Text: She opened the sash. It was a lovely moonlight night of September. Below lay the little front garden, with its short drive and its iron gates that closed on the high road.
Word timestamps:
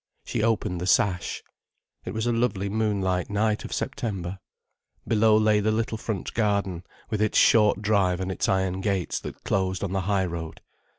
She 0.25 0.41
opened 0.41 0.81
the 0.81 0.87
sash. 0.87 1.43
It 2.05 2.13
was 2.15 2.25
a 2.25 2.33
lovely 2.33 2.69
moonlight 2.69 3.29
night 3.29 3.63
of 3.63 3.71
September. 3.71 4.39
Below 5.07 5.37
lay 5.37 5.59
the 5.59 5.69
little 5.69 5.99
front 5.99 6.33
garden, 6.33 6.83
with 7.11 7.21
its 7.21 7.37
short 7.37 7.83
drive 7.83 8.19
and 8.19 8.31
its 8.31 8.49
iron 8.49 8.81
gates 8.81 9.19
that 9.19 9.43
closed 9.43 9.83
on 9.83 9.91
the 9.91 10.01
high 10.09 10.25
road. 10.25 10.59